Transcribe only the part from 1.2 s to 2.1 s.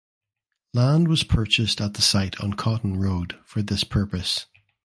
purchased at the